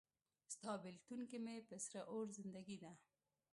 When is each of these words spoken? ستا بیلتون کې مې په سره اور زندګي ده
ستا 0.53 0.71
بیلتون 0.83 1.19
کې 1.29 1.37
مې 1.45 1.55
په 1.67 1.75
سره 1.85 2.01
اور 2.11 2.25
زندګي 2.37 2.77
ده 2.83 2.91